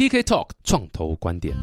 [0.00, 1.54] TK Talk 创投观点，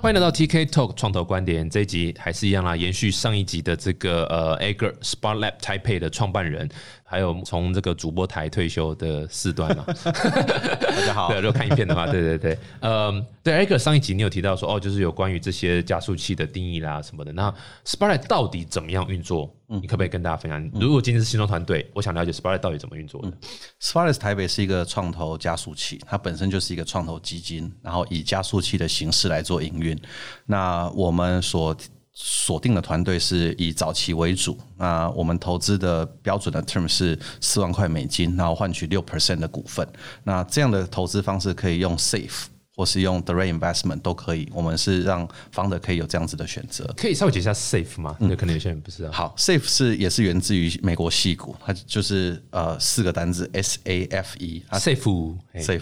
[0.00, 6.70] 欢迎来到 TK Talk 创投观点这一集还是一样啦，延续上一集的这个呃，Agar Spark Lab Taipei 的创办人。
[7.12, 11.28] 还有从这个主播台退休的四段嘛， 大家好。
[11.28, 17.30] 对，如果看影片的话，对对对，嗯，对，艾克上一集你有提到说，哦，就是有关于这些加速器的定义啦什么的。
[17.30, 17.54] 那
[17.84, 19.54] Spark 到底怎么样运作？
[19.66, 20.70] 你可不可以跟大家分享？
[20.72, 23.30] 如果今天是新创团队，我想了解 Spark 到底怎么运作的。
[23.78, 30.00] Spark 台北是一个创投加速器，它本身就是一个创投基金，然后以加速器的形式来做营运。
[30.46, 31.76] 那我们所
[32.14, 39.86] 锁定的团队是以早期为主，那我们投资的标准的 term 是四万块美金，然后换取六 percent 的股份。
[40.24, 42.44] 那这样的投资方式可以用 safe。
[42.82, 46.84] 或是用 direct investment 都可以，我们是让 founder 可以有这样子的选择。
[46.96, 48.16] 可以稍微解释下 safe 吗？
[48.18, 49.12] 那可能有些人不知道。
[49.12, 54.64] 好，safe 是也是源自于美国戏股，它就是呃四个单字 S A F E。
[54.72, 55.80] safe safe，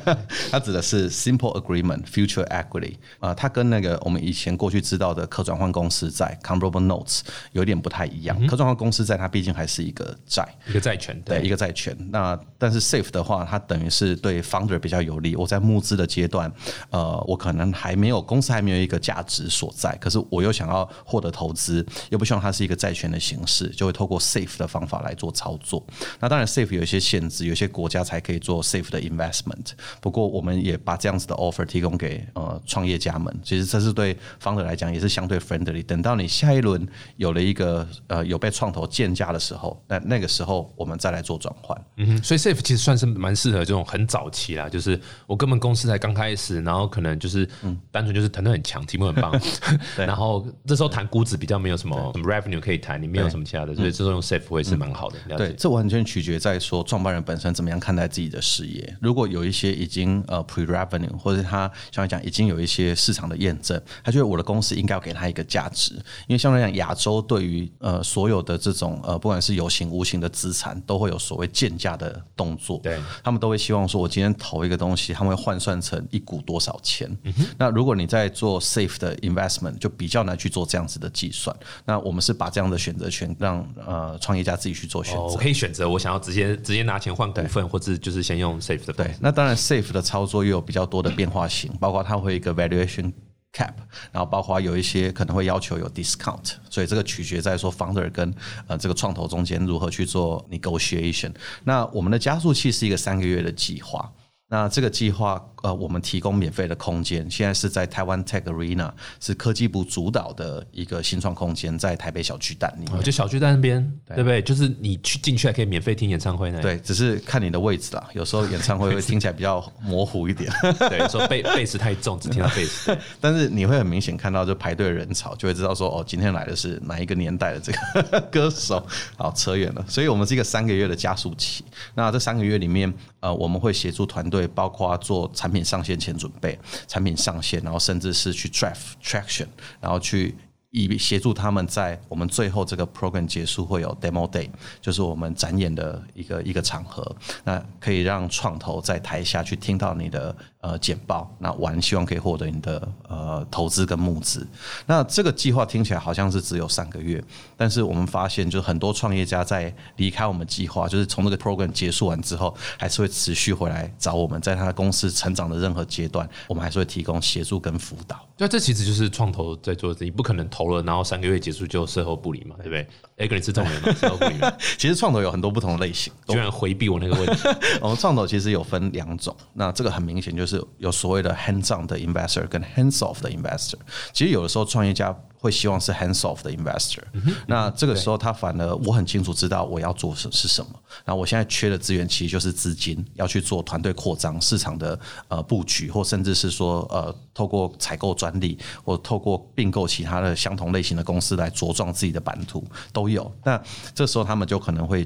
[0.52, 2.96] 它指的是 simple agreement future equity。
[3.18, 7.20] 啊，它跟那个我们以前过去知道的可转换公司债 convertible notes
[7.52, 8.38] 有点不太一样。
[8.46, 11.96] 可转换公司债它毕竟还是一个债，一个债权，对，一个债权。
[12.10, 15.34] 那但是 safe 的话，它等于是对 founder 比较有利。
[15.34, 16.41] 我在募资的阶段，
[16.90, 25.84] 呃，我可能还没有公司还没有一个价值所在，可是我又想要获得投资，又不希望它是一个债权的形式，就会透过 safe 的方法来做操作。
[26.20, 29.72] 那当然，safe 有一些限制，有些国家才可以做 safe 的 investment。
[30.00, 33.34] 不过，我们也把这样子的 offer 提供给呃创业家们。
[33.42, 35.84] 其实这是对方的来讲也是相对 friendly。
[35.84, 41.84] 等到你下一轮有了一个呃有被创投建价的时候，那那个时候我们再来做转换。
[41.96, 46.62] 嗯哼，所以 safe 其实算是蛮适合这种很早期啦，就是我根本公司才刚开始。
[46.62, 47.48] 然后可能就是
[47.90, 49.32] 单纯就是团队很强，题目很棒，
[49.96, 55.18] 然后这时候谈估值比较没有什么什么 revenue 可以谈，你没有什么其他的，所以这时候用 safe 会是蛮好的。
[55.36, 58.96] 对，这完全取决在说创办人本身怎么样看待自己的事业。
[59.00, 65.94] 如果有一些已经呃 pre revenue，或者他相对讲已经有一些市场的验证，他觉得我的公司应该要给他一个价值，
[66.28, 73.00] 因为相对讲亚洲对于呃所有的这种呃不管是有形无形的资产，都会有所谓建价的动作，对。
[73.24, 77.10] 他们都会希望说我今天投一个东西，他们会换算成一股多少钱。
[77.58, 81.54] 那如果你在做 safe 的 investment，就比较难去做这样子的计算。
[81.84, 85.22] 那我们是把这样的选择权让呃创业家自己去做选择。
[85.22, 88.92] 我可以选择我想要直接直接拿钱换股份，或者就是先用 safe 的。
[88.92, 93.10] 对，那当然 safe 的操作又有比较多的变化型，包括它会一个 valuation
[93.52, 93.72] cap，
[94.12, 98.32] 然后包括有一些可能会要求有 discount，所以这个取决在说 founder 跟
[98.66, 101.32] 呃这个创投中间如何去做 negotiation。
[101.64, 104.12] 那我们的加速器是一个三个月的计划。
[104.48, 108.90] 那这个计划，呃，我们提供免费的空间，现在是在台湾 Tech Arena，
[109.20, 113.02] 是科技部主导的一个新创空间，在台北小巨蛋里面。
[113.02, 114.42] 就小巨蛋那边，对不对？
[114.42, 116.60] 就是你去进去还可以免费听演唱会呢。
[116.60, 118.08] 对，只是看你的位置啦。
[118.12, 120.52] 有时候演唱会会 听起来比较模糊一点，
[120.90, 122.96] 对，说贝贝斯太重，只听到贝斯。
[123.20, 128.84] 但是你会很明显看到，就排队人潮，就会知道说，哦，今天来的是哪一个年代的这个歌手。
[129.16, 129.84] 好，扯远了。
[129.88, 131.64] 所以我们是一个三个月的加速期。
[131.94, 134.42] 那这三个月里面，呃，我们会协助团队。
[134.54, 136.58] 包括做产品上线前准备，
[136.88, 139.46] 产品上线，然后甚至是去 drive traction，
[139.80, 140.34] 然后去。
[140.74, 144.48] 以协助他们在我们最后这个 program 结束会有 demo day，
[144.80, 147.14] 就是我们展演的一个一个场合，
[147.44, 154.46] 那可以让创投在台下去听到你的呃简报，那玩希望可以获得你的呃投资跟募资。
[154.86, 157.22] 那这个计划听起来好像是只有三个月，
[157.54, 168.26] 但是我们发现就很多创业家在离开我们计划，就是从这个 program 结束完之后，还是会持续回来找我们，在他的公司成长的任何阶段，我们还是会提供协助跟辅导。
[168.38, 170.62] 那这其实就是创投在做的，你不可能投。
[170.62, 172.86] 了，然后三个月结束就事后不理嘛，对不对？
[173.18, 174.36] 哎，跟你是重点嘛，事后不理。
[174.78, 177.48] 其实创投有很多不同的类型，居然回避我那个问题。
[177.82, 183.78] 我们创投其实有分两种，那这个很明显就是有所谓的 hands on 的 investor 跟 hands off 的 investor。
[184.12, 185.16] 其实有的时候创业家。
[185.42, 187.02] 会希望是 hands off 的 investor，
[187.48, 190.70] 那这个时候他反而我很清楚知道我要做是是什么，
[191.04, 194.96] 然后我现在缺的资源其实就是资金，要去做团队扩张、市场的
[195.26, 203.28] 呃布局，或甚至是说呃透过采购专利或透过并购其他的相同类型的公司来茁壮自己的版图都有。
[203.42, 203.60] 那
[203.96, 205.04] 这时候他们就可能会。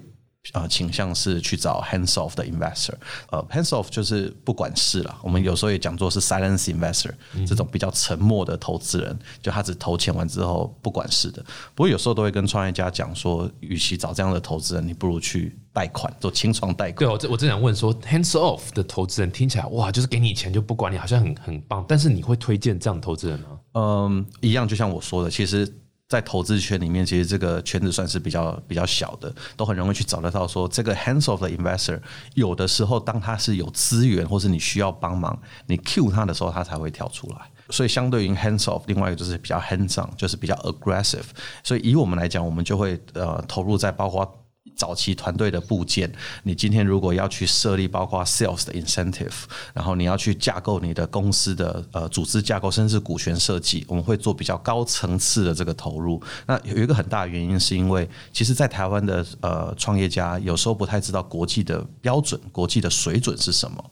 [0.52, 2.94] 呃，倾向是去找 hands off 的 investor，
[3.30, 5.18] 呃，hands off 就是不管事了。
[5.22, 7.10] 我们有时候也讲做是 silence investor，
[7.46, 11.42] 这种比较沉默的投资人，就他只投钱完之后不管事的。
[11.74, 16.98] 不过有时候都会跟创业家讲说，与其找这样的投资人，你不如去贷款做清创贷款。
[16.98, 21.84] 对，我我正想问说，hands off 的投资人听起来哇，就是给你钱就不管你，好像很很棒。
[21.88, 23.46] 但是你会推荐这样投资人吗？
[23.74, 25.80] 嗯，一样，就像我说的，其实。
[26.08, 32.00] 在投资圈里面，其实这个圈子算是比较比较小的，都很容易去找得到说这个 hands of the investor。
[32.34, 35.36] 有的时候，当他是有资源，或是你需要帮忙，
[35.66, 37.38] 你 cue 他的时候，他才会跳出来。
[37.70, 41.24] 所以，相对于 hands off，另外一个就是比较 hands on，就是比较 aggressive。
[41.64, 44.42] 所以，以我们来讲，我们就会呃投入在包括。
[44.76, 46.10] 早期团队的部件，
[46.42, 49.32] 你今天如果要去设立包括 sales 的 incentive，
[49.72, 56.22] 然后你要去架构你的公司的呃组织架构，甚至股权设计，我们会做比较高层次的这个投入。
[56.46, 63.82] 那有一个很大的原因，是因为其实，在台湾的呃创业家有时候不太知道国际的标准、国际的水准是什么。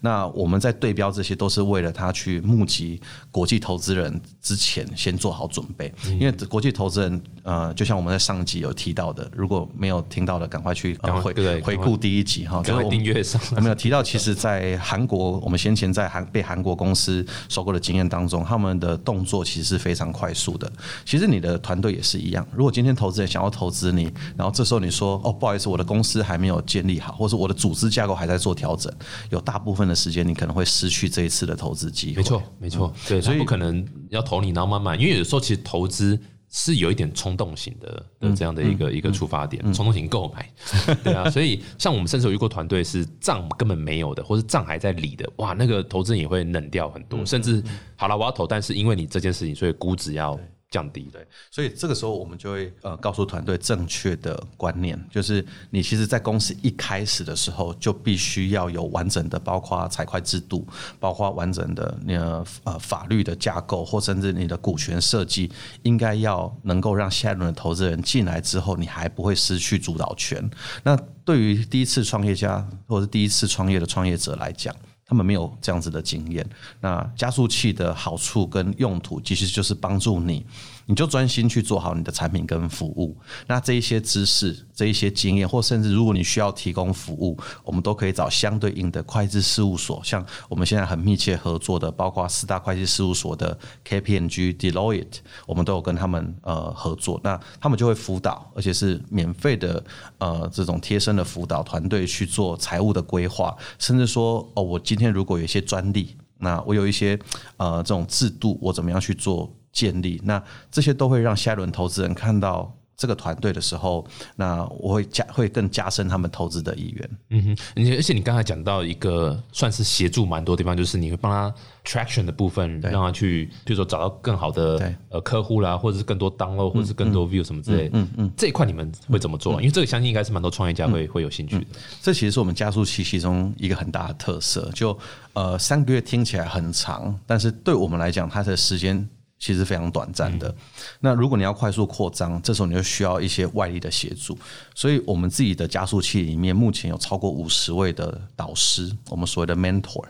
[0.00, 3.00] 那我们在对标这些，都是为了他去募集
[3.30, 13.40] 国际投资人之前先做好准备，因为国际投资人呃，就像我们在上集有提到的，如果没有听到的，赶快去回回顾第一集哈，赶快订阅上。
[13.62, 20.70] 没有提到，其实，在韩国，我们先前在韩被韩国公司收购的经验当中，他们的动作其实是非常快速的。
[21.04, 28.92] 其实你的团队也是一样，如果今天投资人想要投资你，然后这时候你说哦，不好意思，我的公司还没有建立好，或者我的组织架构还在做调整，
[29.30, 32.16] 有大部分的时间你可能会失去这一次的投资机会。
[32.16, 36.18] 没错，没错，对，所以不可能要投你，然后慢慢，因为有时候其实投资。
[36.50, 40.50] 是有一点冲动型的的这样的一个一个出发点，冲动型购买，
[41.02, 47.62] 对啊，所以像我们甚至有遇过团队是账根本没有的，或是账还在理的，哇，那个投资人也会冷掉很多，甚至
[47.96, 50.38] 好了我要投，但是因为你这件事情，所以估值要。
[50.70, 60.64] 降低对，所以这个时候我们就会呃告诉团队正确的观念，就是你其实，在公司一开始的时候就必须要有完整的，包括财会制度，
[61.00, 65.50] 包括完整的那呃法律的架构，或甚至你的股权设计，
[65.82, 70.48] 应该要能够让下一轮的投资人进来之后，你还不会失去主导权。
[70.84, 74.72] 那对于第一次创业家或者第一次创业的创业者来讲，
[75.10, 76.48] 他们没有这样子的经验。
[76.80, 80.46] 那加速器的好处跟用途，其实就是帮助你。
[80.90, 83.16] 你就专心去做好你的产品跟服务，
[83.46, 93.56] 那这一些知识、这一些经验，或甚至如果你需要提供服务，我们都可以找相对应的会计事务所，像我们现在很密切合作的，包括四大会计事务所的
[93.86, 99.84] KPMG、Deloitte，我们都有跟他们呃合作，那他们就会辅导，而且是免费的
[100.18, 107.16] 呃这种贴身的辅导团队去做财务的规划，甚至说哦，我今天如果有一些专利，那我有一些
[107.58, 109.48] 呃这种制度，我怎么样去做？
[109.72, 114.06] 建立，那这些都会让下一轮投资人看到这个团队的时候，
[114.36, 117.10] 那我会加会更加深他们投资的意愿。
[117.30, 127.88] 嗯哼，而且你刚才讲到一个算是协助蛮多地方，就是你会帮他 traction 的部分，让他去，比如说找到更好的呃客户啦，或者是更多 download，或者是更多 view 什么之类。
[127.94, 129.54] 嗯嗯，这一块你们会怎么做？
[129.62, 131.66] 因为这个相信应该是蛮多创业家会会有兴趣的。
[132.02, 134.70] 这其实是我们加速器其中一个很大的特色。
[134.74, 134.94] 就
[135.32, 139.08] 呃三个月听起来很长，但是对我们来讲，它的时间。
[139.40, 140.54] 其实非常短暂的。
[141.00, 144.38] 那如果你要快速扩张，这时候你就需要一些外力的协助。
[144.74, 150.04] 所以，我们自己的加速器里面目前有超过五十位的导师，我们所谓的 mentor。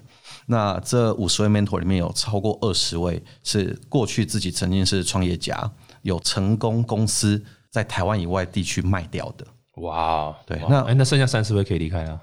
[0.47, 5.71] 那这五十位 mentor 里面有超过二十位是过去自己曾经是创业家，
[6.03, 7.41] 有成功公司
[7.71, 9.47] 在台湾以外地区卖掉的。
[9.81, 12.21] 哇，对，那哎，那剩下三十位可以离开了，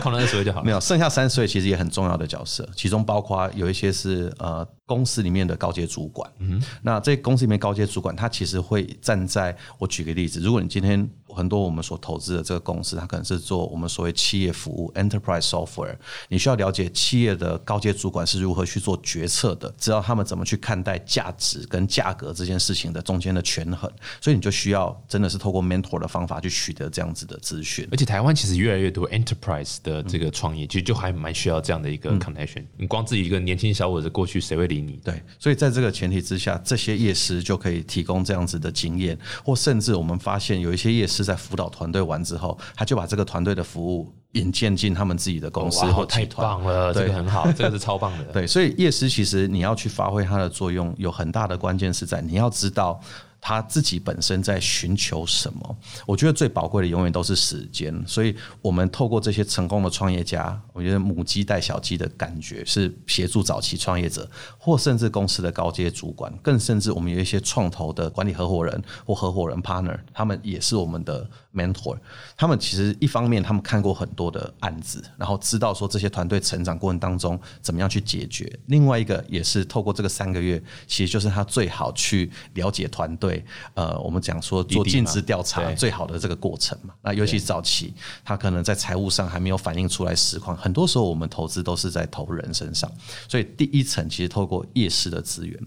[0.00, 0.64] 靠那二十位就好了。
[0.64, 4.66] 没有，剩下三十位其实也很重要的角色，其中包括有一些是呃。
[4.88, 15.94] 公司里面的高阶主管，嗯，那这公司里面高阶主管，他其实会站在我举个例子，如果你今天很多我们所投资的这个公司，它可能是做我们所谓企业服务 （enterprise software），
[16.28, 23.90] 你需要了解企业的高阶主管是如何去做决策的，知道他们怎么去看待价值跟价格这件事情的中间的权衡，
[24.20, 27.86] 所以你就需要真的是透过 mentor 的方法去取得这样子的资讯。
[27.90, 32.64] 而且台湾其实越来越多 enterprise 的这个创业，其实就还蛮需要这样的一个 connection。
[32.76, 34.98] 你光自己一个年轻小伙子过去，谁会理你？
[35.04, 48.24] 对，所以在这个前提之下，这些业师就可以提供这样子的经验，或甚至我们发现有一些业师在辅导团队完之后，他就把这个团队的服务引荐进他们自己的公司或太棒了，这个很好，这个是超棒的。
[48.32, 52.98] 对，所以夜师其实你要去发挥它的作用，有很大的关键是在你要知道。
[53.40, 55.76] 他自己本身在寻求什么？
[56.06, 57.94] 我觉得最宝贵的永远都是时间。
[58.06, 64.28] 所以，我们透过这些成功的创业家，我觉得母鸡带小鸡的感觉是协助早期创业者，
[64.58, 71.96] 或甚至公司的高阶主管，更甚至我们有一些创投的管理合伙人或合伙人 partner，他们也是我们的 mentor。
[72.36, 83.25] 他们其实一方面他们看过很多的案子，然后知道说这些团队成长过程当中怎么样去解决；另外一个也是透过这个三个月，其实就是他最好去了解团队。
[83.26, 86.94] 队，呃，我们讲说做尽职调查最好的这个过程嘛。
[87.02, 87.92] 那尤其早期，
[88.24, 92.90] 他可能在财务上还没有反映出来实况，很多时候我们投资都是在投人身上，
[93.28, 95.58] 所以第一层其实透过夜市的资源，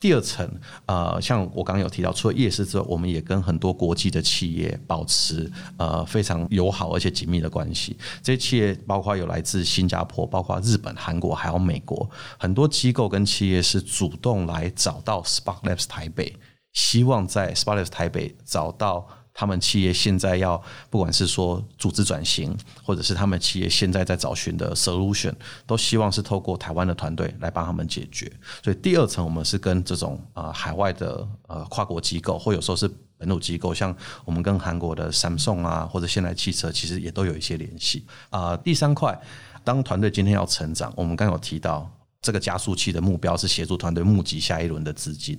[0.00, 0.48] 第二层，
[0.86, 7.96] 呃，像我刚刚有提到，除了夜市之外，我们也跟很多国际的企业保持呃非常友好而且紧密的关系。
[8.22, 12.08] 这些企业包括有来自新加坡，包括日本、韩国，还有美国，
[12.38, 16.34] 很多机构跟企业是主动来找到 Spark Labs 台北，
[16.72, 19.08] 希望在 Spark Labs 台北找到。
[19.40, 20.60] 他们企业现在要，
[20.90, 25.32] 不管是说组织转型，或者是他们企业现在在找寻的 solution，
[25.64, 28.28] 都希望是透过台湾的团队来帮他们解决。
[28.64, 38.04] 所以第二层，我们是跟这种呃海外的呃跨国机构，或有时候是本土机构，像我们跟韩国的 Samsung 啊，或者现代汽车，其实也都有一些联系。
[38.30, 39.16] 啊、第三块，
[39.62, 41.88] 当团队今天要成长，我们刚有提到
[42.20, 45.38] 这个加速器的目标是协助团队募集下一轮的资金。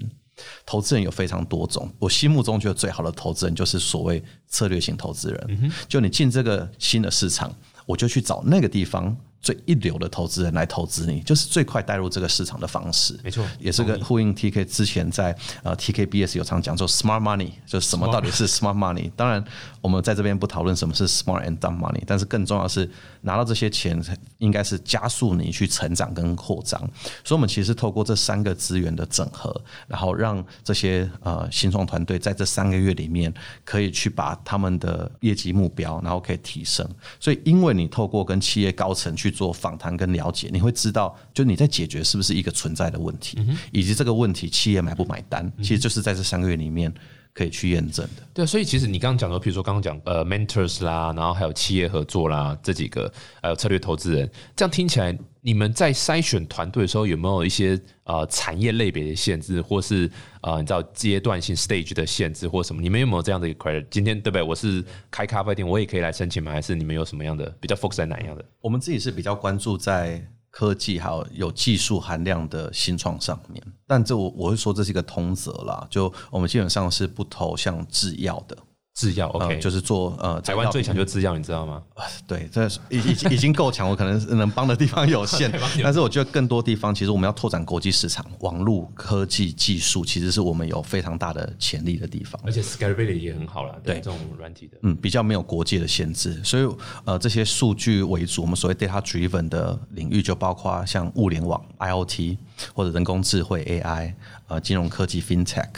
[0.65, 5.72] 投资人有非常多种，我心目中觉得最好的投资人就是所谓策略型投资人。
[5.88, 7.53] 就你进这个新的市场，
[7.86, 13.17] 我就去找那个地方最一流的投资人来投资你，就是最快带入这个市场的方式。
[13.24, 19.10] 没错也是个呼应 TK 之前在呃 TKBS 有常讲说 smart money，就是什么到底是 smart money。
[19.15, 19.43] 当然，
[19.81, 22.89] 我们在这边不讨论什么是 smart and dumb money，但是更重要的是
[23.22, 24.01] 拿到这些钱，
[24.39, 26.79] 应该是加速你去成长跟扩张。
[27.24, 29.55] 所以，我们其实透过这三个资源的整合，
[29.88, 36.88] 然后让这些呃新创团队在这三个月里面可以去把他们的业绩目标，然后可以提升。
[37.19, 43.38] 所以，因为你透过跟企业高层去做访谈跟了解，你会知道，就你在解决是不是一个存在的问题，
[43.71, 46.93] 以及这个问题企业买不买单，其实就是在这三个月里面
[47.33, 48.24] 可以去验证的。
[48.33, 60.09] 对，所以其实你刚刚讲的，比如说刚刚讲呃 mentors 啦，然后还有企业合作啦，这几个还有策略投资人，这样听起来，你们在筛选团队的时候有没有一些呃产业类别的限制，或是
[60.41, 62.81] 呃你知道阶段性 stage 的限制或什么？
[62.81, 63.86] 你们有没有这样的一个 credit？
[63.89, 64.41] 今天对不对？
[64.41, 66.51] 我是开咖啡店，我也可以来申请吗？
[66.51, 68.43] 还是你们有什么样的比较 focus 在哪样的？
[68.62, 78.55] 我们自己是比较关注在科技还有有技术含量的新创上面，但这我我会说这是一个通则啦，就我们基本上是不投像制药的。
[79.00, 81.82] 制药呃 OK，就是做呃，台湾最强就就是制药，你知道吗？
[82.27, 85.50] 对，这已已经已经够强，我可能是能帮的地方有限，
[85.82, 92.41] 但是我觉得更多地方其实我们要拓展国际市场，网络科技技术其实是我们有非常大的潜力的地方。
[92.44, 94.77] 而且 scalability 也很好了，对对这种软体的。
[94.82, 96.68] 嗯，比较没有国界的限制，所以
[97.06, 102.38] 呃，这些数据为主，我们所谓 data driven 的领域就包括像物联网 IOT
[102.74, 104.13] 或者人工智慧 AI，
[104.48, 105.70] 呃，金融科技 FinTech，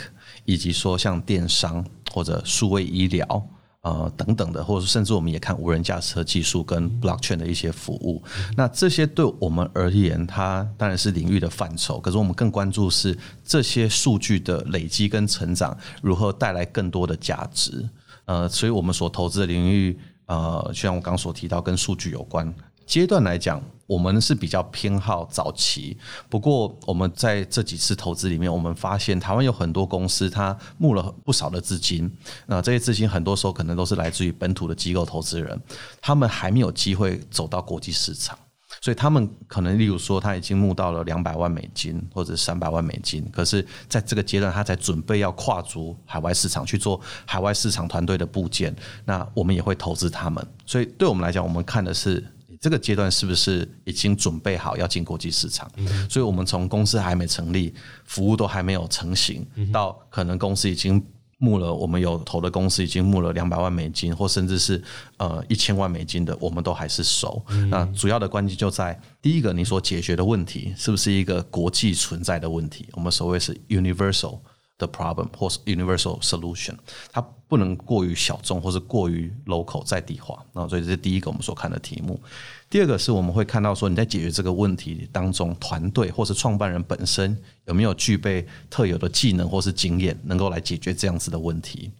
[0.44, 3.48] 以及说像电商或者数位医疗。
[3.84, 8.22] 呃，等等的，或者甚至我们也看无人驾驶车技术跟 blockchain 的一些服务。
[8.56, 17.84] 那这些对我们而言，它当然是领域的范畴，可是我们更关注是这些数据的累积跟成长如何带来更多的价值。
[18.26, 22.54] 呃，所以我们所投资的领域，呃，就像我刚所提到，跟数据有关。
[22.86, 25.96] 阶段来讲，我们是比较偏好早期。
[26.28, 32.10] 不过，我们在这几次投资里面，我们发现台湾有很多公司，它募了不少的资金。
[32.46, 35.60] 那这些资金很多时候可能都是来自于本土的机构投资人，
[36.00, 38.38] 他们还没有机会走到国际市场。
[38.80, 48.74] 所以他们可能，例如说，他已经募到了两百万美金或者三百万美金，可是在这个阶段，他才准备要跨足海外市场去做海外市场团队的部件，
[49.04, 50.44] 那我们也会投资他们。
[50.64, 52.24] 所以对我们来讲，我们看的是
[52.62, 55.70] 这个阶段是不是已经准备好要进国际市场。
[56.08, 57.74] 所以我们从公司还没成立，
[58.06, 61.04] 服务都还没有成型，到可能公司已经。
[61.44, 64.80] 募了，我们有投的公司已经募了两百万美金，或甚至是
[65.16, 67.44] 呃一千万美金的，我们都还是熟。
[67.68, 72.86] 那主要的关键就在第一个，你所解决的问题是不是一个国际存在的问题？
[72.92, 74.38] 我们所谓是 universal
[74.84, 76.74] 的 problem 或是 universal solution，
[77.12, 80.44] 它不能过于小众或是过于 local 在地化。
[80.52, 82.20] 那所以这是第一个我们所看的题目。
[82.68, 87.36] 第二个是我们会看到说你在解决这个问题当中，团队或是创办人本身
[87.66, 91.90] 有没有具备特有的技能或是经验，能够来解决这样子的问题。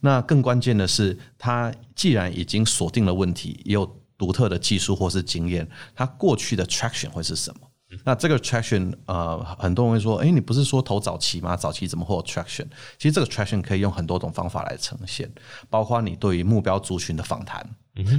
[0.00, 3.88] 那更关键的是，他既然已经锁定了问题，也有
[4.18, 7.60] 独特的技术或是经验，他过去的 traction 会是什么？
[8.04, 11.56] 那这个 traction，呃，很多人会说，诶，你不是说投早期吗？
[11.56, 12.66] 早期怎么会有 traction？
[12.98, 15.30] 其实这个 traction 可以用很多种方法来呈现，
[15.68, 17.68] 包括你对于目标族群的访谈，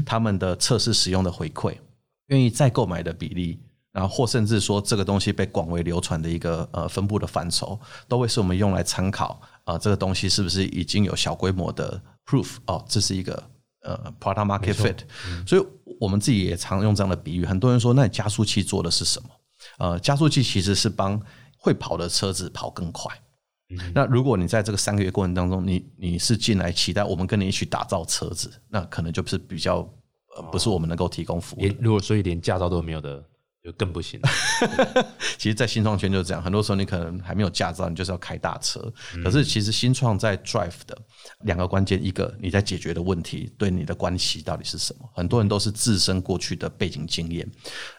[0.06, 1.76] 他们的测试使用的回馈，
[2.28, 3.60] 愿意再购买的比例，
[3.92, 13.44] 然后或甚至说这个东西被广为流传的一个呃分布的范畴，都会是我们用来参考啊、呃，这个东西是不是已经有小规模的 proof 哦，这是一个
[13.82, 14.98] 呃 product market fit，、
[15.48, 15.66] 所以
[16.00, 17.46] 我们自己也常用这样的比喻。
[17.46, 19.30] 很多人说，那你加速器做的是什么？
[19.80, 21.22] 呃，加速器其实是帮
[21.58, 23.12] 会跑的车子跑更快。
[23.94, 29.80] 那如果你在这个三个月过程当中，你你是进来期待我们跟你一起打造车子，那可能就是比较
[30.38, 33.22] 呃不是我们能够提供服务如果所以连驾照都没有的，
[33.68, 34.18] 就更不行。
[35.38, 38.82] 其实，在新创圈就是这样，很多时候你可能还没有驾照，你就是要开大车。
[39.22, 40.98] 可是，其实新创在 drive 的
[41.42, 45.10] 两个关键，一个你在解决的问题对你的关系到底是什么？
[45.14, 47.46] 很多人都是自身过去的背景经验。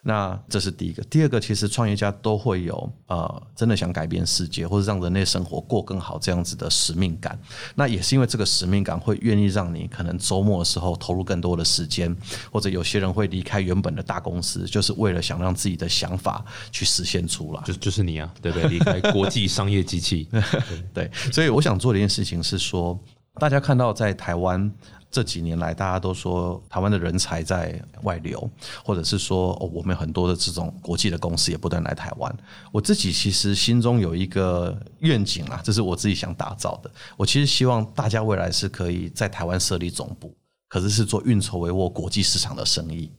[0.02, 1.02] 那这是第一个。
[1.04, 7.38] 第二个，其实创业家都会有呃，真的想改变世界或者让人类生活过更好这样子的使命感。
[7.74, 12.16] 那也是因为这个使命感，会愿意让你可能周末的时候投入更多的时间，
[12.50, 17.62] 或者有些人会离开原本的大公司，就是为了想让自己的想法去实现出来。
[17.64, 18.68] 就就是你啊，对不对？
[18.68, 20.28] 离开国际商业机器，
[20.94, 22.96] 对，所以我想做的一件事情是说，
[23.34, 24.72] 大家看到在台湾
[25.10, 28.50] 这几年来，大家都说台湾的人才在外流，
[28.84, 32.36] 或者是说哦，我们很多的这种国际的公司也不断来台湾。
[32.70, 36.90] 我自己其实心中有一个愿景啊，这是我自己想打造的。
[37.16, 40.36] 我其实希望大家未来是可以在台湾设立总部，
[40.68, 43.10] 可是是做运筹帷幄国际市场的生意。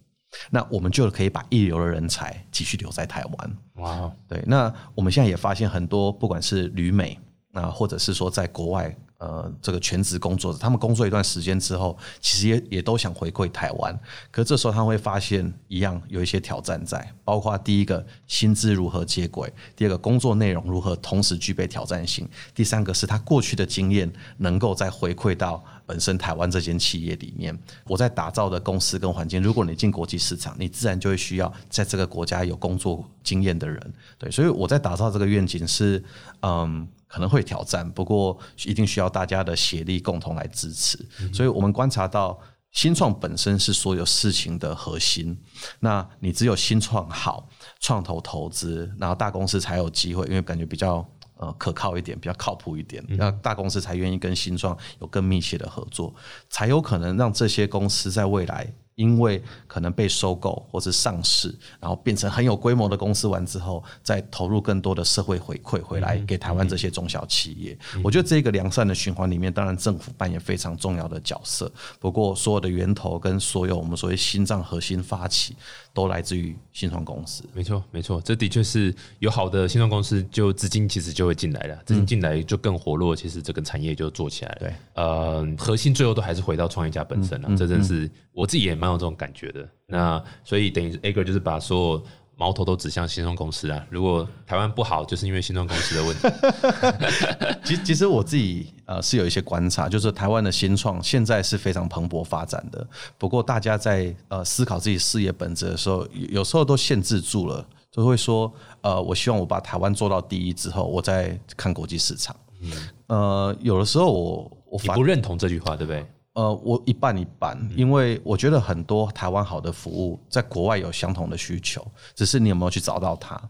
[0.49, 3.57] 那我们就可以把一流的人才继续留在台湾。
[3.75, 7.19] 哇，对，那我们现在也发现很多，不管是旅美
[7.53, 8.95] 啊，或者是说在国外。
[9.19, 13.99] 呃，这个全职工作者，他们工作一段时间之后，其实也也都想回馈台湾。
[14.31, 27.57] 可这时候他会发现，一样有一些挑战在，包括第一个薪资如何接轨，第二个工作内容如何同时具备挑战性，第三个是他过去的经验能够再回馈到本身台湾这间企业里面。
[27.87, 33.93] 我在打造的公司跟环境，如果你进国际市场，你自然就会需要在这个国家有工作经验的人。
[34.19, 36.03] 对，所以我在打造这个愿景是，
[36.43, 36.87] 嗯。
[37.11, 40.95] 可能会挑战，不过一定需要大家的协力共同来支持。
[41.33, 42.39] 所以我们观察到，
[42.71, 45.35] 新创本身是所有事情的核心。
[45.79, 51.03] 那你只有新创好，创投投资，然后大公司才有机会，因为感觉比较
[51.39, 53.03] 呃可靠一点，比较靠谱一点。
[53.09, 56.13] 那大公司才愿意跟新创有更密切的合作，
[56.49, 58.71] 才有可能让这些公司在未来。
[58.99, 67.77] 因为可能被收购或是上市，然后变成很有规模的公司完之后，再投入更多的社会回馈回来给台湾这些中小企业。
[68.03, 71.71] 我觉得这个良善的循环里面，当然政府扮演非常重要的角色。
[71.97, 75.55] 不过，所有的源头跟所有我们所谓心脏核心发起。
[75.91, 84.57] 都来自于新创公司，没错，没错，这的确是有好的新创公司，就资金其实就会进来了，资金进来就更活络，其实这个产业就做起来了。
[84.59, 89.67] 对，呃，核心最后都还是回到创业家本身了，这真是我自己也蛮有这种感觉的。
[89.87, 92.03] 那所以等于 A 哥就是把所有。
[92.39, 93.85] 矛头都指向新创公司啊！
[93.89, 97.59] 如果台湾不好，就是因为新创公司的问题。
[97.65, 102.87] 其实，其实我自己呃是有一些观察，就是台湾的新创现在是非常蓬勃发展的。
[103.17, 108.49] 不过，大家在呃思考自己事业本质的时候，有时候都限制住了，就会说
[108.79, 112.33] 呃，我希望我把台湾做到第一之后，我再看国际市场。
[112.61, 112.71] 嗯，
[113.07, 116.05] 呃，有的时候我我不认同这句话，对不对？
[116.33, 123.41] 呃，我一半一半，因为我觉得很多台湾好的服务在国外有相同的需求，只是你有没有去找到它。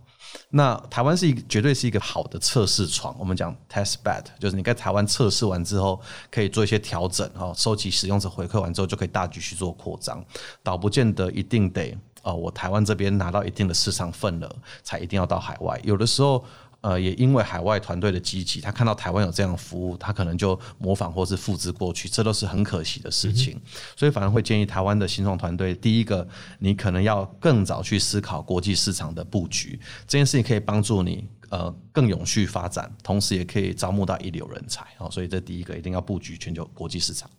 [0.49, 5.99] 那台湾是一个绝对是一个好的测试床，我们讲 test bed，就是你在台湾测试完之后，
[6.31, 10.23] 可以做一些调整，然后收集使用者回馈完之后，就可以大举去做扩张，
[10.63, 16.43] 倒不见得一定得呃，我台湾这边拿到一定的市场份额，才一定要到海外，有的时候。
[16.81, 23.59] 呃，也因为海外团队的积极，他看到台湾有这样的服务，他可能就模仿或是复制过去，这都是很可惜的事情。
[23.97, 26.25] 所以反而会建议台湾的新创团队，第一个，
[26.59, 34.85] 你可能要更早去思考国际市场的布局，这件事情可以帮助你呃更永续发展，同时也可以招募到一流人才。
[34.97, 37.29] 好，所以这第一个一定要布局全球国际市场。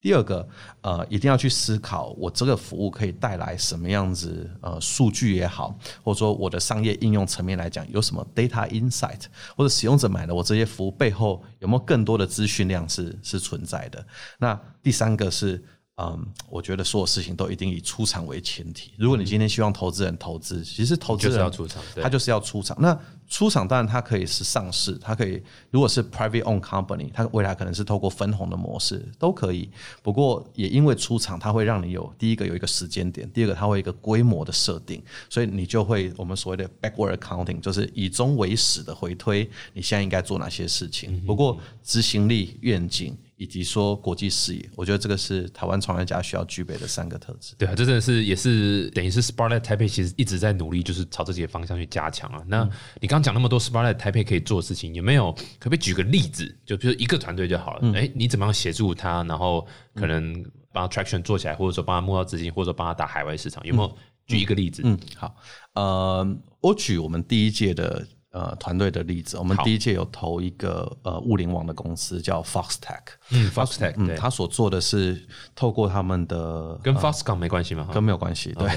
[0.00, 0.48] 第二个，
[0.80, 9.24] 呃，一定要去思考，我这个服务可以带来什么样子，呃，数据也好，或者说我的商业应用层面来讲，有什么 data insight，
[9.56, 14.06] 或者使用者买了我这些服务背后有没有更多的资讯量是是存在的。
[14.38, 15.64] 那第三个是。
[16.00, 18.92] 嗯，我觉得所有事情都一定以出场为前提。
[18.96, 22.76] 如果你今天希望投资人投资，其实投资人要出场，他就是要出场。
[22.80, 22.96] 那
[23.28, 29.68] 出场当然它可以是上市，它可以如果是 private owned company，它未来可能是透过分红的模式都可以。
[30.00, 41.20] 不过也因为出场，它会让你有第一个有一个时间点，第二个它会一个规模的设定，所以你就会我们所谓的 backward accounting，就是以终为始的回推，你现在应该做哪些事情。
[41.26, 43.16] 不过执行力愿景。
[43.38, 47.54] 以及说国际视野，我觉得这个是台湾创业家需要具备的三个特质。
[47.56, 52.42] 对啊，这真的是也是等于是 Sparlet Taipei 其实一直在努力，就是朝这些方向去加强啊。
[52.48, 52.68] 那
[53.00, 56.52] 你刚刚讲那么多 Sparlet Taipei 可以做的事情，有没有可不可以举个例子？
[56.66, 57.92] 就比如一个团队就好了。
[57.94, 63.64] 哎，你怎么样协助他，然后可能帮 Traction 做起来，或者说帮他募到资金，或者说帮他打海外市场？
[63.64, 63.96] 有没有
[64.26, 64.82] 举一个例子？
[64.84, 65.32] 嗯，好，
[65.74, 68.04] 呃，我举我们第一届的。
[68.38, 69.36] 呃团队的例子。
[69.36, 77.88] 我们第一届有投一个呃物联网的公司叫 Foxtech，嗯，Foxtech，嗯，对，他所做的是透过他们的跟 Foxconn 没关系吗？
[77.92, 78.68] 跟没有关系，对，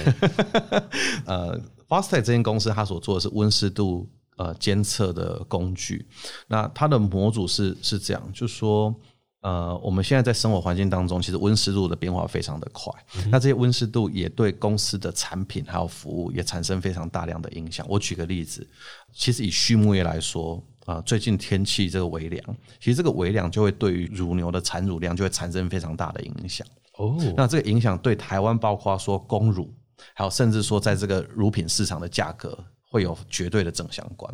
[1.25, 6.07] 呃，Foxtech 这间公司它所做的是温湿度呃监测的工具，
[6.47, 8.93] 那它的模组是是这样，就是说。
[9.41, 12.93] 呃，我们现在在生活环境当中，其实温湿度的变化非常的快。
[13.31, 17.83] 那这些温湿度也对公司的产品还有服务也产生非常大量的影响。
[17.89, 18.67] 我举个例子，
[19.11, 26.65] 其实以畜牧业来说，啊，最近天气这个微凉，其实这个微凉就会对于乳牛的产乳量就会产生非常大的影响。
[26.97, 29.73] 哦，那这个影响对台湾，包括说公乳，
[30.13, 32.55] 还有甚至说在这个乳品市场的价格。
[32.91, 34.29] 会有绝对的正相关。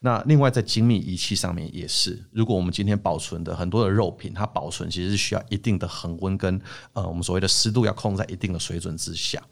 [0.00, 6.60] 那另外在精密仪器上面也是，如果我们今天保存的很多的肉品，它保存其实是需要一定的恒温跟
[6.92, 9.42] 呃我们所谓的湿度要控在一定的水准之下。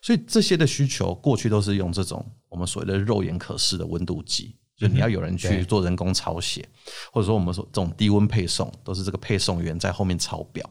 [0.00, 6.66] 所以这些的需求过去都是用这种我们所谓的肉眼可视的温度计，就你要有人去做人工抄写，
[7.12, 10.68] 或者说我们说这种低温配送，都是这个配送员在后面抄表。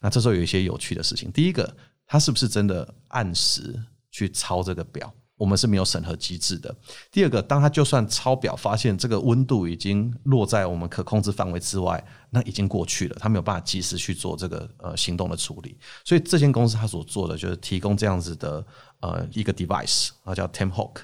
[0.00, 1.72] 那这时候有一些有趣的事情，第一个，
[2.04, 5.14] 他是不是真的按时去抄这个表？
[5.40, 6.74] 我们是没有审核机制的。
[7.10, 15.78] 第二个，当他就算抄表发现这个温度已经落在我们可控制范围之外，那已经过去了，他没有办法及时去做这个呃行动的处理。
[16.04, 18.62] 所以这间公司他所做的就是提供这样子的
[19.00, 20.96] 呃一个 device 啊，叫 Tem Hawk，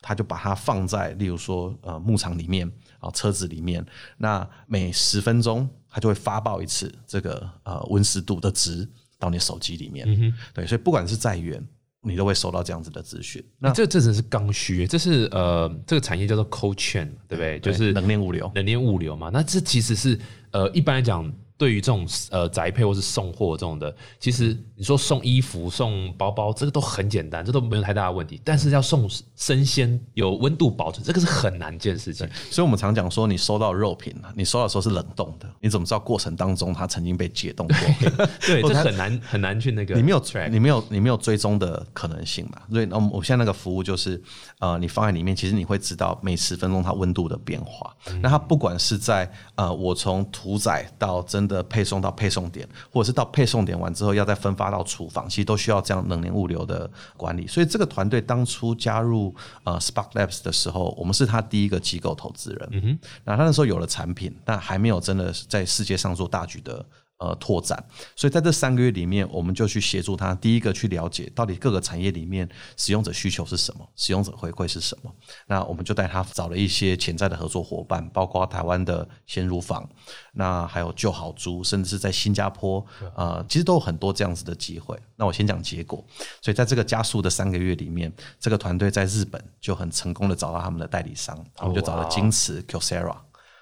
[0.00, 2.66] 他就把它放在例如说呃牧场里面
[2.98, 3.84] 啊车子里面，
[4.16, 10.34] 那每十分钟它就会发报一次这个呃温湿度的值到你手机里面。
[10.54, 11.62] 对，所以不管是在远。
[12.02, 17.58] 你都会收到这样子的资讯，那这这只是刚需，这是呃，这个产业叫做 cold chain，对不对？
[17.60, 19.30] 就是冷链物流，冷链物流嘛。
[19.32, 20.18] 那这其实是
[20.50, 21.32] 呃，一般来讲。
[21.62, 28.40] 对于这种呃宅配或是送货这种的，其实你说送衣服、送包包，这个都很简单，这都没有太大的问题。
[28.42, 32.28] 但是要送生鲜、有温度保存，这个是很难件事情。
[32.50, 38.26] 所以我们常讲说，你收到肉品，你收到的时候是冷冻的，你怎么知道过程当中它曾经被解冻过？
[38.40, 39.94] 对，这很难很难去那个。
[39.94, 40.20] 你没有
[40.50, 42.60] 你没有你没有追踪的可能性嘛？
[42.72, 44.20] 所以，那我现在那个服务就是，
[44.58, 47.94] 呃，你放在里面，其实你会知道每十分钟它温度的变化。
[48.20, 57.44] 那它不管是在呃，我从屠宰到真的配送到配送点，或者是到配送点完之后要再分发到厨房，其实都需要这样冷链物流的管理。
[57.48, 59.34] 所以这个团队当初加入
[59.64, 62.68] 呃 Spark Labs 的时候，我们是他第一个机构投资人。
[62.70, 66.86] 嗯哼，那他那时候有了产品，但还没有真的在世界上做大局的。
[67.22, 67.78] 呃，拓展，
[68.16, 70.34] 所以在这三个月里面，我们就去协助他。
[70.34, 75.14] 第一个去了解到底各个产业里面使用者需求是什么，使用者回馈是什么。
[75.46, 79.88] 那我们就带他找了一些潜在的合作伙伴，包括台湾的鲜乳坊，
[80.32, 84.98] 那还有旧好猪，甚至是在新加坡，呃，其实都有很多这样子的机会。
[85.14, 86.04] 那我先讲结果。
[86.40, 93.16] 所以在这个加速的三个月里面，这个团队在日本就很成功的找到他们的代理商，我们就找了京瓷 Kyocera，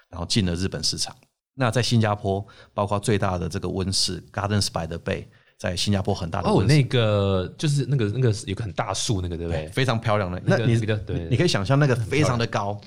[0.09, 1.15] 然后进了日本市场。
[1.53, 5.25] 那在新加坡，包括最大的这个温室 Gardens by the Bay，
[5.57, 9.67] 在新加坡很大的哦，那个就是那个那个有个很大树那个对不对？
[9.67, 12.79] 非常漂亮的，那你对，你可以想象那个非常的高，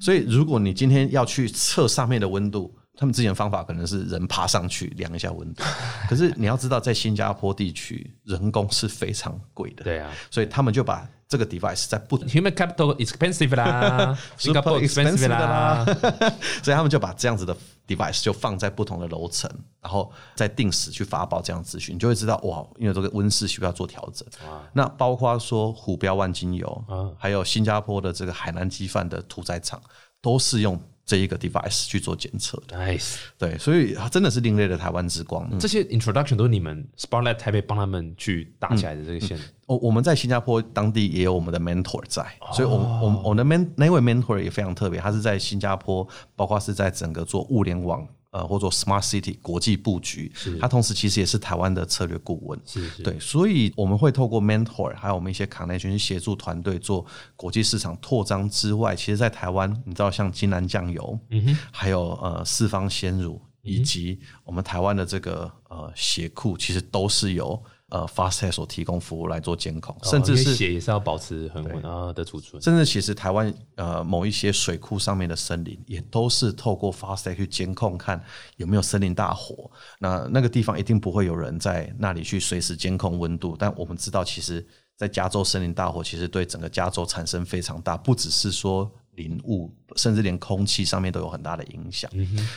[0.00, 5.64] 所以如果你今天要去测上面的温度，他们之前的方法可能是人爬上去量一下温度，
[6.08, 11.08] 可是你要知道，在新加坡地区人工是非常贵的，对啊，所以他们就把。
[11.32, 15.82] 这个 device 在不 human capital expensive 啦， super expensive 啦，
[16.62, 24.28] 所以他们就把这样子的 device 就放在不同的楼层，然后再定时去发报这样资讯，你就会知道哇，因为这个温室需要做调整。
[24.74, 26.84] 那包括说虎标万金油，
[27.18, 29.80] 还有新加坡的这个海南鸡饭的屠宰场，
[30.20, 30.78] 都是用。
[31.04, 35.50] 这一个 device 去做检测的，nice，对，所以真的是另类的台湾之光。
[35.58, 39.38] 这些 introduction 都是你们 Sparklet 台北帮他们去搭起来的这个线。
[39.66, 48.06] 我我们在新加坡当地也有我们的 mentor 在，所以，我我我的 men 那位 mentor 也非常特别，他是在新加坡，包括是在整个做物联网。
[48.32, 52.58] 呃，或者 smart city 国际布局，他同时其实也是台湾的策略顾问，
[53.04, 57.04] 对，所以我们会透过 mentor，还有我们一些 connection 去协助团队做
[57.36, 67.62] 国际市场扩张之外，其实，在台湾，你知道像金兰酱油，嗯哼，还有呃四方鲜乳，以及我们台湾的这个呃鞋库，其实都是有。
[67.92, 72.60] 呃，Fast 所提供服务来做监控，甚至是血也是要保持很稳啊的储存。
[72.62, 78.18] 甚至其实台湾呃某一些水库上面的森林，也都是透过 Fast 去监控，看
[78.56, 79.70] 有没有森林大火。
[79.98, 83.54] 那那个地方一定不会有人在那里去随时监控温度。
[83.58, 92.10] 但我们知道，其实，在加州森林大火，其实对整个加州产生非常大，不只是说林雾，甚至连空气上面都有很大的影响。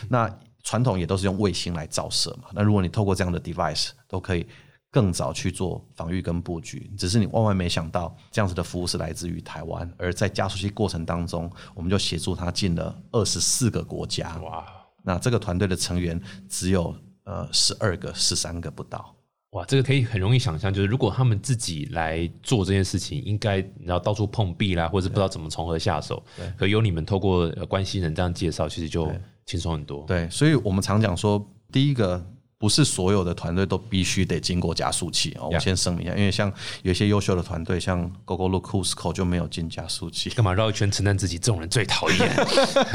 [0.08, 2.48] 那传统也都是用卫星来照射嘛。
[2.54, 4.46] 那如果你透过这样的 device，都可以。
[4.90, 14.36] 更早去做防御跟布局，只是你万万没想到，这样子的服务是来自于台湾，而在加速器过程当中，我们就协助他进了二十四个国家。
[14.38, 14.64] 哇！
[15.02, 16.18] 那这个团队的成员
[16.48, 16.94] 只有
[17.24, 19.14] 呃十二个、十三个不到。
[19.50, 26.24] 哇，这个可以很容易想象，就是如果他们自己来做这件事情，应该然后到处碰壁啦，或者不知道怎么从何下手。
[26.36, 29.12] 对，可有你们透过关系人这样介绍，其实就
[29.44, 30.04] 轻松很多。
[30.06, 32.24] 对，所以我们常讲说，第一个。
[32.58, 36.50] 不是所有的团队都必须得经过加速器哦，我先声明一下，因为像
[36.82, 40.30] 有一些优秀的团队，像 Google、Cusco 就没有进加速器。
[40.30, 41.38] 干嘛绕一圈承担自己？
[41.38, 42.18] 这种人最讨厌。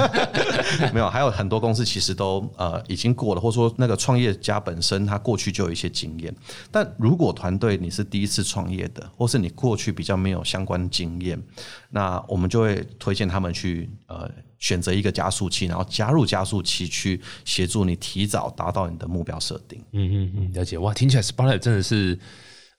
[0.92, 6.36] 没有，还有很多公司其实都呃已经过了，或者说那个创业家本身他过去就有一些经验。
[6.72, 11.40] 但如果团队你是第一次创业的，或是你过去比较没有相关经验，
[11.92, 14.28] 那我们就会推荐他们去呃。
[14.62, 19.84] 选择一个加速器，然后加入加速器去协助你提早达到你的目标设定。
[19.92, 22.18] 嗯嗯嗯，了解哇，听起来 Spotlight 真的是。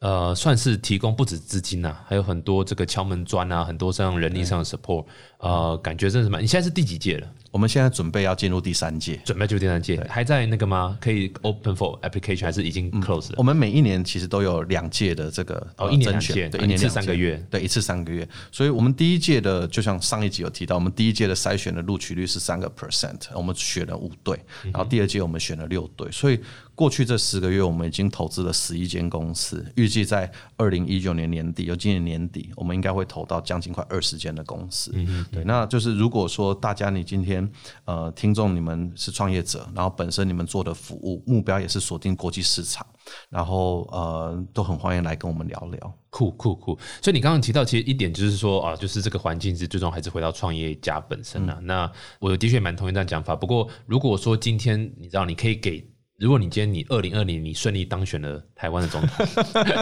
[0.03, 5.07] 呃，算是提供不止资金呐，还有很多这个敲门砖啊，很多这样人力上的 support，
[5.43, 6.41] 呃，感觉真的是蛮。
[6.41, 7.29] 你现在是第几届了？
[7.51, 10.97] 我们现在准备要进入第三届，准备进入第三届，还在那个吗？
[11.01, 13.35] 可以 open for application 还是已经 close 了？
[13.37, 18.27] 我们每一年其实都有两届的这个哦，一年两届，对，一年次三个月，对，一次三个月。
[18.51, 26.41] 所以，我们第一届的，就像上一集有提到，我们第一届的筛选的录取率是三个 percent，我们选了五队，然后第二届我们选了六队，所以。
[26.75, 34.91] 过去这十个月，我们已经投资了十一间公司，预计在二零一九年年底，有今年年底，我们应该会投到将近快二十间的公司。
[35.33, 37.51] 嗯对，那就是如果说大家你今天
[37.87, 42.87] 呃听众你们是创业者，然后本身你们做的服务目标也是锁定国际市场，
[43.31, 45.95] 然后呃都很欢迎来跟我们聊聊。
[46.11, 46.79] 酷酷酷！
[47.01, 51.59] 所以你刚刚提到，其实一点就是说啊，就是这个环境是最终还是回到创业家本身啊。
[51.63, 51.91] 那
[52.21, 53.35] 我的确蛮同意这样讲法。
[53.35, 55.83] 不过如果说今天你知道你可以给。
[56.23, 59.27] 如果你今天你二零二零你顺利当选了台湾的总统，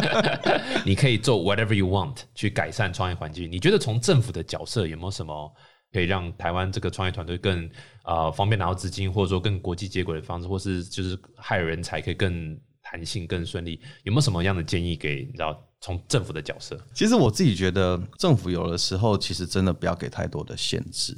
[0.87, 3.53] 你可以做 whatever you want 去改善创业环境。
[3.53, 5.55] 你觉得从政府的角色有没有什么
[5.92, 7.68] 可以让台湾这个创业团队更
[8.05, 13.79] 啊方便拿到资金，或者说更国际接轨的方式，或是就是害人才可以更弹性、更顺利？
[14.05, 16.83] 有没有什么样的建议给你知道从政府的角色？
[16.94, 21.14] 其实我自己觉得政府有的时候其实真的不要给太多的限制。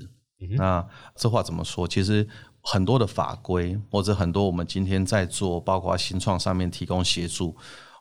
[0.58, 1.86] 那这话怎么说？
[1.86, 2.26] 其实。
[2.62, 7.56] 很多的法规，或者很多我们今天在做，包括新创上面提供协助，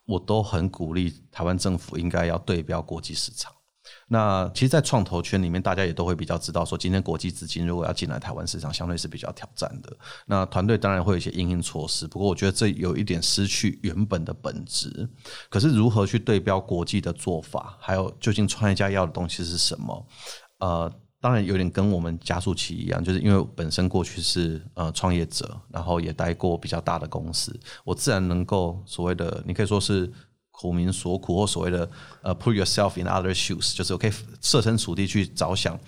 [0.05, 3.51] 我都很鼓励台湾政府应该要对标国际市场。
[4.07, 9.97] 那其实，在创投圈里面，大家也都会比较知道，说今天国际资金如果要进来台湾市场，相对是比较挑战的。
[10.27, 15.09] 那团队当然会有一些应应措施，不过我觉得这有一点失去原本的本质。
[15.49, 20.07] 可是如何去对标国际的做法，还有究竟创业家要的东西是什么？
[20.59, 20.93] 呃。
[21.21, 30.11] 当然有点跟我们加速器一样，就是因为本身过去是呃创业者，然后也待过比较大的公司，我自然能够所谓的你可以说是
[30.49, 31.89] 苦民所苦，或所谓的
[32.23, 35.79] 呃 put yourself in other shoes，就是我可以设身处地去着想。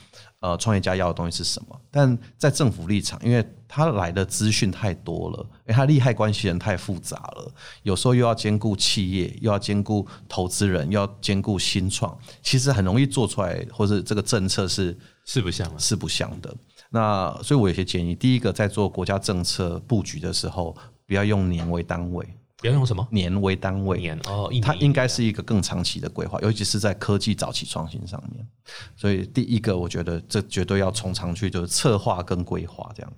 [0.44, 1.82] 呃，创业家要的东西是什么？
[1.90, 7.50] 但在政府立场，因为他来的资讯太多了，因为他利害关系人太复杂了，
[7.84, 16.54] 有时候又要兼顾企业，又要兼顾投资人，又要兼顾新创，其实很容易做出来，或者这个政策是四不像，四不像的。
[16.90, 20.76] 那所以我有些建议，第一个，在做国家政策布局的时候，
[21.08, 22.28] 不要用年为单位。
[22.64, 24.00] 要用什么年为单位？
[24.00, 28.48] 年哦，它应该是一个更长期的规划，尤其是在科技早期创新上面。
[28.96, 33.14] 所以第一个，我觉得这绝对要从长去就是策划跟规划这样。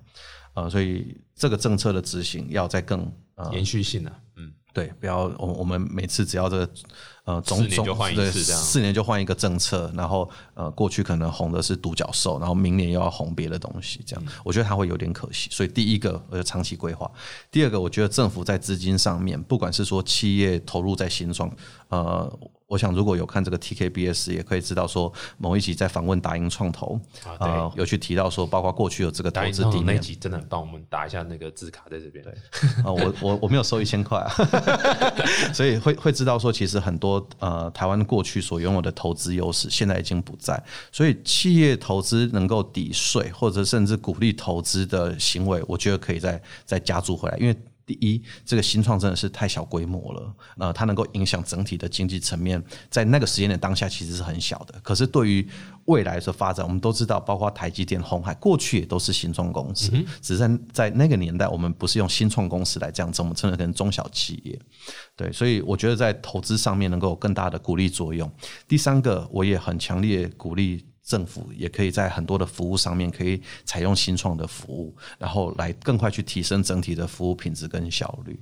[0.54, 3.10] 呃，所以这个政策的执行要再更
[3.52, 6.72] 延续性的，嗯，对，不要我我们每次只要这个。
[7.26, 15.50] 呃，四年就换一次，这样四年就换一个政策，然后呃，过去可能红的是独角兽，然后明年又要红别的东西，这样我觉得它会有点可惜。
[15.50, 17.06] 所以第一个，我长期规划；
[17.50, 21.50] 第二个，我觉得政府在资金上面，不管是说企业投入在新创，
[21.88, 22.38] 呃。
[22.68, 27.00] 我想，如果有看这个 TKBS，也可以知道说，某一集在访问达英创投
[27.38, 32.24] 啊，有去提到说，包括过去有这个投资底那集，真的帮我们打一下那个字卡在这边。
[32.24, 32.32] 对
[32.82, 34.28] 啊，我我我没有收一千块啊，
[35.54, 40.60] 所以会会知道说，其实很多呃台湾过去所拥有的投资优势，现在已经不在。
[40.90, 47.56] 所以企业投资能够抵税，或者甚至鼓励投资的行为，我觉得可以再再加注回来，因为。
[47.86, 54.74] 第一，这个新创真的是太小规模了，呃，它能够影响整体的经济层面，在那个时间点当下其实是很小的。
[54.82, 55.48] 可是对于
[55.84, 64.58] 未来的发展，我们都知道，包括台积电、红海，过去也都是新创公司，只是在在那个年代，我们不是用新创公司来这样子，我们称的可能中小企业。
[65.14, 68.28] 对，所以我觉得在投资上面能够有更大的鼓励作用。
[68.66, 70.84] 第三个，我也很强烈鼓励。
[71.06, 78.38] 政府也可以在很多的服务上面可以采用新创的服务，然后来更快去提升整体的服务品质跟效率。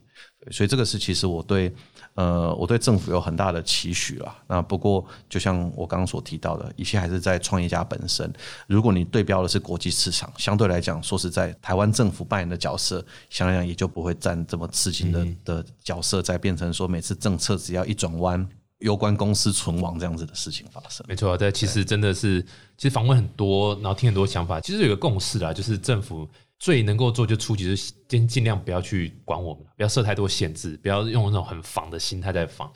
[0.50, 1.74] 所以这个是其实我对
[2.14, 4.34] 呃我对政府有很大的期许啦。
[4.46, 8.32] 那不过就像我刚刚所提到的，一切还是在创业家本身。
[8.66, 18.48] 如果你对标的是国际市场，相对来讲，说实在，台湾政府扮演的角色，想想也就不会占这么刺激的的角色，再变成说每次政策只要一转弯。
[18.78, 21.36] 有关公司存亡这样子的事情发生，没错。
[21.38, 22.42] 但其实真的是，
[22.76, 24.60] 其实访问很多，然后听很多想法。
[24.60, 32.70] 其实有个共识啦，就是政府最能够做就初级是尽尽量不要去管我们，不要设太多限制，不要用那种很防的心态在防。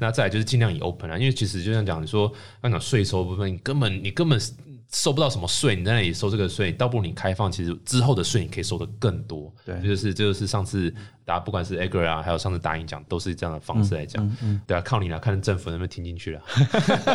[0.00, 4.40] 那再来就是尽量以 open 啊，因为其实就像讲你说刚讲税收部分，你根本你根本
[4.92, 9.52] 收不到什么税，你在那里收这个税，倒不如你开放，其实之后的税你可以收的更多。
[9.64, 10.92] 对，就是这就是上次。
[11.24, 16.42] 大家不管是 Agger 啊，还有上次答应讲，都是这样的方式来讲，对啊，靠你了，看政府能不能听进去了。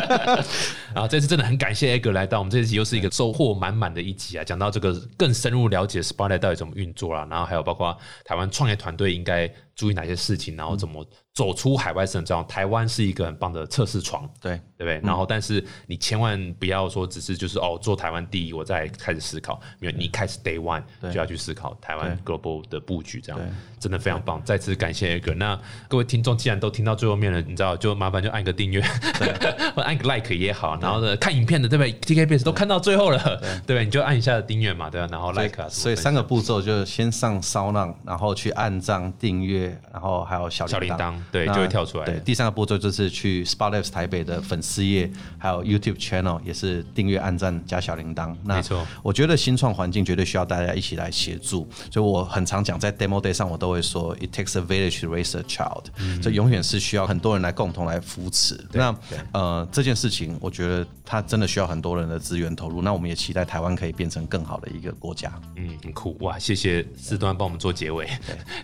[0.94, 4.44] 然后这次真的很感谢 Agger 来到我们这一集，又是一个收获满满的一集啊！
[4.44, 12.46] 讲到这个更深入了解 Spotlight 到底怎么运作啦，然后还有包括台湾创业团队应该注意哪些事情，然后怎么走出海外市场。
[12.48, 15.00] 台湾是一个很棒的测试床，对对不对？
[15.06, 23.40] 然后但是你千万不要说只是就是哦做台湾第一，我再开始思考，因为你开始 Day One 就要去思考台湾 Global 的布局，这样
[23.78, 23.97] 真的。
[23.98, 25.32] 非常棒，再次感谢哥。
[25.34, 25.58] 那
[25.88, 28.82] 各位听众，既然都听到最后面了，你知道，就麻烦就按个订阅，
[29.74, 30.78] 或按个 like 也好。
[30.80, 33.84] 然后呢，看影片的对不对？TKBS 都看到最后了，对不对？
[33.84, 35.08] 你就按一下订阅嘛，对吧？
[35.10, 35.48] 然后 like。
[35.68, 42.04] 所以三个步骤就是先上骚浪，然后去按赞订阅，然后还有小小铃铛，对，就会跳出来。
[42.04, 48.36] 对，第三个步骤就是去 Spotlight 台北的粉丝页，还有 YouTube channel 也是订阅、按赞加小铃铛。
[48.44, 53.78] 那没错，我觉得新创环境绝对需要大家一起来协助，所以我很常讲，在 Demo Day 上我都会。
[53.88, 55.84] 说，it takes a village to raise a child，
[56.22, 58.58] 这永远是需要很多人来共同来扶持。
[58.72, 58.94] 那
[59.32, 62.82] 呃，这件事情，我觉得它真的需要很多人的资源投入。
[62.82, 65.32] 那我们也期待台湾可以变成更好的一个国家。
[65.56, 66.38] 嗯，很酷哇！
[66.38, 68.08] 谢谢四端帮我们做结尾，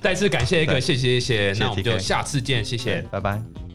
[0.00, 1.60] 再次感谢一个，谢谢谢谢。
[1.60, 3.73] 那我们就下次见，谢谢，拜拜。